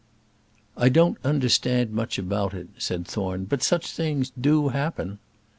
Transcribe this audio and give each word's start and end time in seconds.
"I 0.75 0.89
don't 0.89 1.19
understand 1.23 1.91
much 1.91 2.17
about 2.17 2.55
it," 2.55 2.69
said 2.79 3.05
Thorne; 3.05 3.45
"but 3.45 3.61
such 3.61 3.91
things 3.91 4.31
do 4.31 4.69
happen." 4.69 5.19